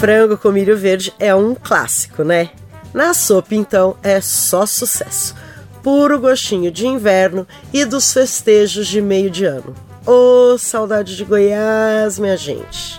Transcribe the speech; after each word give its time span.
Frango 0.00 0.38
com 0.38 0.50
milho 0.50 0.78
verde 0.78 1.12
é 1.18 1.34
um 1.34 1.54
clássico, 1.54 2.24
né? 2.24 2.48
Na 2.94 3.12
sopa, 3.12 3.54
então, 3.54 3.98
é 4.02 4.18
só 4.18 4.64
sucesso. 4.64 5.36
Puro 5.82 6.18
gostinho 6.18 6.70
de 6.70 6.86
inverno 6.86 7.46
e 7.70 7.84
dos 7.84 8.10
festejos 8.10 8.86
de 8.86 9.02
meio 9.02 9.28
de 9.28 9.44
ano. 9.44 9.74
Ô, 10.06 10.54
oh, 10.54 10.58
saudade 10.58 11.14
de 11.14 11.22
Goiás, 11.22 12.18
minha 12.18 12.34
gente! 12.34 12.98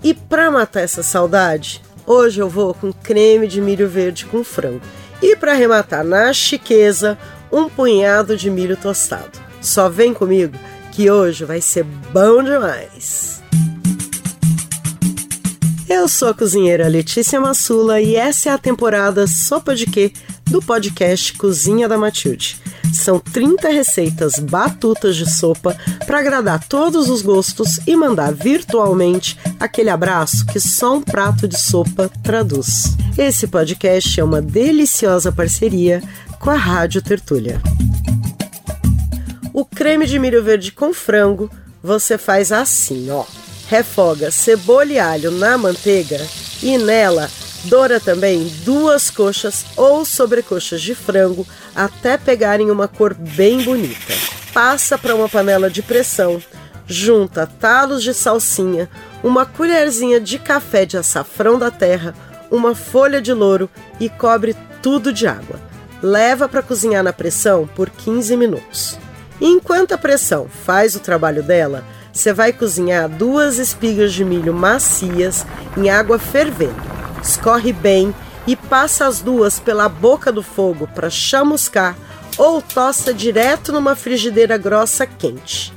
E 0.00 0.14
para 0.14 0.48
matar 0.48 0.82
essa 0.82 1.02
saudade, 1.02 1.82
hoje 2.06 2.38
eu 2.38 2.48
vou 2.48 2.72
com 2.72 2.92
creme 2.92 3.48
de 3.48 3.60
milho 3.60 3.88
verde 3.88 4.24
com 4.24 4.44
frango. 4.44 4.80
E 5.20 5.34
para 5.34 5.50
arrematar 5.50 6.04
na 6.04 6.32
chiqueza, 6.32 7.18
um 7.50 7.68
punhado 7.68 8.36
de 8.36 8.48
milho 8.48 8.76
tostado. 8.76 9.40
Só 9.60 9.88
vem 9.88 10.14
comigo 10.14 10.56
que 10.92 11.10
hoje 11.10 11.44
vai 11.44 11.60
ser 11.60 11.82
bom 11.82 12.44
demais. 12.44 13.42
Eu 15.88 16.06
sou 16.06 16.28
a 16.28 16.34
cozinheira 16.34 16.86
Letícia 16.86 17.40
Massula 17.40 17.98
e 17.98 18.14
essa 18.14 18.50
é 18.50 18.52
a 18.52 18.58
temporada 18.58 19.26
Sopa 19.26 19.74
de 19.74 19.86
Quê 19.86 20.12
do 20.44 20.60
podcast 20.60 21.32
Cozinha 21.32 21.88
da 21.88 21.96
Matilde. 21.96 22.60
São 22.92 23.18
30 23.18 23.70
receitas 23.70 24.38
batutas 24.38 25.16
de 25.16 25.28
sopa 25.30 25.74
para 26.06 26.18
agradar 26.18 26.68
todos 26.68 27.08
os 27.08 27.22
gostos 27.22 27.80
e 27.86 27.96
mandar 27.96 28.34
virtualmente 28.34 29.38
aquele 29.58 29.88
abraço 29.88 30.44
que 30.44 30.60
só 30.60 30.94
um 30.94 31.00
prato 31.00 31.48
de 31.48 31.58
sopa 31.58 32.10
traduz. 32.22 32.94
Esse 33.16 33.46
podcast 33.46 34.20
é 34.20 34.22
uma 34.22 34.42
deliciosa 34.42 35.32
parceria 35.32 36.02
com 36.38 36.50
a 36.50 36.56
Rádio 36.56 37.00
Tertúlia. 37.00 37.62
O 39.54 39.64
creme 39.64 40.06
de 40.06 40.18
milho 40.18 40.44
verde 40.44 40.70
com 40.70 40.92
frango 40.92 41.50
você 41.82 42.18
faz 42.18 42.52
assim, 42.52 43.10
ó 43.10 43.24
refoga 43.68 44.30
cebola 44.30 44.92
e 44.92 44.98
alho 44.98 45.30
na 45.30 45.56
manteiga 45.58 46.26
e 46.62 46.78
nela 46.78 47.30
doura 47.64 48.00
também 48.00 48.46
duas 48.64 49.10
coxas 49.10 49.66
ou 49.76 50.04
sobrecoxas 50.04 50.80
de 50.80 50.94
frango 50.94 51.46
até 51.74 52.16
pegarem 52.16 52.70
uma 52.70 52.88
cor 52.88 53.14
bem 53.14 53.62
bonita. 53.62 54.14
Passa 54.52 54.96
para 54.96 55.14
uma 55.14 55.28
panela 55.28 55.68
de 55.68 55.82
pressão, 55.82 56.42
junta 56.86 57.46
talos 57.46 58.02
de 58.02 58.14
salsinha, 58.14 58.88
uma 59.22 59.44
colherzinha 59.44 60.18
de 60.18 60.38
café 60.38 60.86
de 60.86 60.96
açafrão 60.96 61.58
da 61.58 61.70
terra, 61.70 62.14
uma 62.50 62.74
folha 62.74 63.20
de 63.20 63.32
louro 63.32 63.68
e 64.00 64.08
cobre 64.08 64.56
tudo 64.82 65.12
de 65.12 65.26
água. 65.26 65.60
Leva 66.02 66.48
para 66.48 66.62
cozinhar 66.62 67.02
na 67.02 67.12
pressão 67.12 67.68
por 67.74 67.90
15 67.90 68.36
minutos. 68.36 68.96
Enquanto 69.40 69.92
a 69.92 69.98
pressão 69.98 70.48
faz 70.64 70.94
o 70.94 71.00
trabalho 71.00 71.42
dela, 71.42 71.84
você 72.18 72.32
vai 72.32 72.52
cozinhar 72.52 73.08
duas 73.08 73.58
espigas 73.58 74.12
de 74.12 74.24
milho 74.24 74.52
macias 74.52 75.46
em 75.76 75.88
água 75.88 76.18
fervendo. 76.18 76.82
Escorre 77.22 77.72
bem 77.72 78.12
e 78.44 78.56
passa 78.56 79.06
as 79.06 79.20
duas 79.20 79.60
pela 79.60 79.88
boca 79.88 80.32
do 80.32 80.42
fogo 80.42 80.88
para 80.88 81.10
chamuscar 81.10 81.96
ou 82.36 82.60
tosta 82.60 83.14
direto 83.14 83.72
numa 83.72 83.94
frigideira 83.94 84.58
grossa 84.58 85.06
quente. 85.06 85.72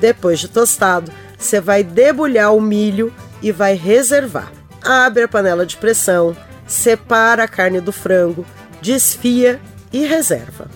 Depois 0.00 0.40
de 0.40 0.48
tostado, 0.48 1.12
você 1.38 1.60
vai 1.60 1.84
debulhar 1.84 2.52
o 2.52 2.60
milho 2.60 3.14
e 3.40 3.52
vai 3.52 3.74
reservar. 3.74 4.50
Abre 4.82 5.22
a 5.22 5.28
panela 5.28 5.64
de 5.64 5.76
pressão, 5.76 6.36
separa 6.66 7.44
a 7.44 7.48
carne 7.48 7.80
do 7.80 7.92
frango, 7.92 8.44
desfia 8.82 9.60
e 9.92 10.04
reserva. 10.04 10.68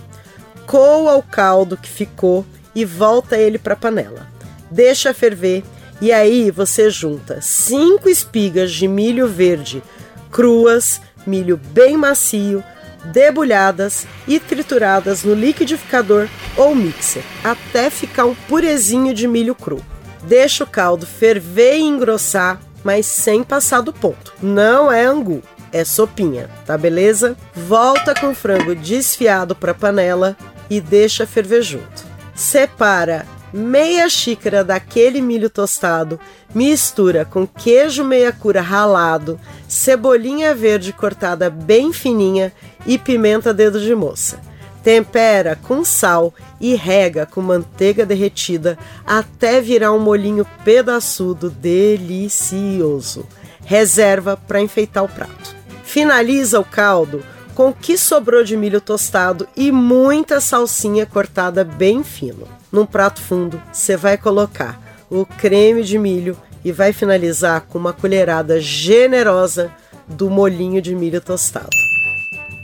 Coa 0.65 1.15
o 1.15 1.23
caldo 1.23 1.75
que 1.75 1.89
ficou 1.89 2.45
e 2.73 2.85
volta 2.85 3.37
ele 3.37 3.59
para 3.59 3.73
a 3.73 3.77
panela 3.77 4.38
deixa 4.71 5.13
ferver 5.13 5.63
e 6.01 6.11
aí 6.11 6.49
você 6.49 6.89
junta 6.89 7.41
cinco 7.41 8.09
espigas 8.09 8.71
de 8.71 8.87
milho 8.87 9.27
verde 9.27 9.83
cruas, 10.31 11.01
milho 11.25 11.57
bem 11.57 11.97
macio, 11.97 12.63
debulhadas 13.05 14.05
e 14.27 14.39
trituradas 14.39 15.23
no 15.23 15.33
liquidificador 15.33 16.27
ou 16.55 16.75
mixer, 16.75 17.23
até 17.43 17.89
ficar 17.89 18.25
um 18.25 18.35
purezinho 18.35 19.13
de 19.13 19.27
milho 19.27 19.55
cru. 19.55 19.83
Deixa 20.23 20.63
o 20.63 20.67
caldo 20.67 21.05
ferver 21.05 21.77
e 21.77 21.81
engrossar, 21.81 22.59
mas 22.83 23.05
sem 23.05 23.43
passar 23.43 23.81
do 23.81 23.93
ponto. 23.93 24.33
Não 24.41 24.91
é 24.91 25.05
angu, 25.05 25.41
é 25.71 25.83
sopinha, 25.83 26.49
tá 26.65 26.77
beleza? 26.77 27.37
Volta 27.53 28.13
com 28.13 28.29
o 28.29 28.35
frango 28.35 28.75
desfiado 28.75 29.55
para 29.55 29.71
a 29.71 29.75
panela 29.75 30.35
e 30.69 30.81
deixa 30.81 31.25
ferver 31.25 31.61
junto. 31.61 32.07
Separa 32.35 33.25
meia 33.53 34.09
xícara 34.09 34.63
daquele 34.63 35.21
milho 35.21 35.49
tostado, 35.49 36.19
mistura 36.53 37.25
com 37.25 37.47
queijo 37.47 38.03
meia 38.03 38.31
cura 38.31 38.61
ralado, 38.61 39.39
cebolinha 39.67 40.53
verde 40.53 40.93
cortada 40.93 41.49
bem 41.49 41.91
fininha 41.91 42.51
e 42.85 42.97
pimenta 42.97 43.53
dedo 43.53 43.79
de 43.79 43.93
moça. 43.95 44.39
Tempera 44.83 45.57
com 45.61 45.83
sal 45.83 46.33
e 46.59 46.73
rega 46.73 47.25
com 47.25 47.41
manteiga 47.41 48.05
derretida 48.05 48.77
até 49.05 49.59
virar 49.59 49.91
um 49.91 49.99
molinho 49.99 50.45
pedaçudo 50.63 51.49
delicioso. 51.49 53.27
Reserva 53.65 54.37
para 54.37 54.61
enfeitar 54.61 55.03
o 55.03 55.09
prato. 55.09 55.55
Finaliza 55.83 56.59
o 56.59 56.63
caldo 56.63 57.23
com 57.59 57.71
o 57.71 57.73
que 57.73 57.97
sobrou 57.97 58.41
de 58.41 58.55
milho 58.55 58.79
tostado 58.79 59.45
e 59.53 59.69
muita 59.69 60.39
salsinha 60.39 61.05
cortada 61.05 61.61
bem 61.61 62.05
fino. 62.05 62.47
Num 62.71 62.85
prato 62.85 63.19
fundo, 63.19 63.61
você 63.69 63.97
vai 63.97 64.17
colocar 64.17 64.79
o 65.09 65.25
creme 65.25 65.83
de 65.83 65.99
milho 65.99 66.37
e 66.63 66.71
vai 66.71 66.93
finalizar 66.93 67.65
com 67.67 67.77
uma 67.77 67.91
colherada 67.91 68.61
generosa 68.61 69.69
do 70.07 70.29
molinho 70.29 70.81
de 70.81 70.95
milho 70.95 71.19
tostado. 71.19 71.67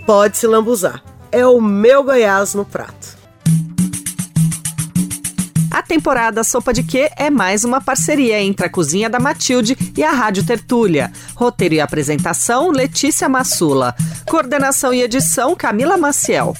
Pode 0.05 0.37
se 0.37 0.47
lambuzar. 0.47 1.03
É 1.29 1.45
o 1.45 1.59
meu 1.59 2.01
Goiás 2.01 2.53
no 2.53 2.63
prato. 2.63 3.17
Temporada 5.87 6.43
Sopa 6.43 6.73
de 6.73 6.83
Quê 6.83 7.11
é 7.15 7.29
mais 7.29 7.63
uma 7.63 7.79
parceria 7.79 8.41
entre 8.41 8.65
a 8.65 8.69
Cozinha 8.69 9.09
da 9.09 9.19
Matilde 9.19 9.77
e 9.95 10.03
a 10.03 10.11
Rádio 10.11 10.43
Tertúlia. 10.43 11.11
Roteiro 11.35 11.75
e 11.75 11.79
apresentação, 11.79 12.71
Letícia 12.71 13.29
Massula. 13.29 13.95
Coordenação 14.27 14.93
e 14.93 15.03
edição, 15.03 15.55
Camila 15.55 15.95
Maciel. 15.95 16.55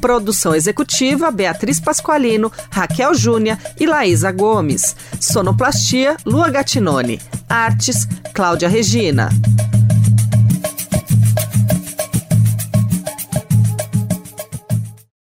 Produção 0.00 0.54
executiva, 0.54 1.30
Beatriz 1.30 1.80
Pasqualino, 1.80 2.52
Raquel 2.70 3.14
Júnia 3.14 3.58
e 3.80 3.86
Laísa 3.86 4.30
Gomes. 4.30 4.94
Sonoplastia, 5.18 6.16
Lua 6.24 6.50
Gatinone. 6.50 7.20
Artes, 7.48 8.06
Cláudia 8.34 8.68
Regina. 8.68 9.30